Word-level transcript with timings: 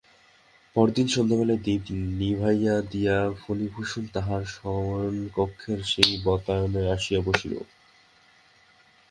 পরদিন 0.75 1.07
সন্ধ্যাবেলায় 1.07 1.61
দীপ 1.63 1.83
নিভাইয়া 2.19 2.75
দিয়া 2.91 3.17
ফণিভূষণ 3.39 4.03
তাহার 4.13 4.41
শয়নকক্ষের 4.55 5.79
সেই 5.83 6.11
বাতায়নে 6.25 6.81
আসিয়া 6.91 7.21
বসিল। 7.25 7.53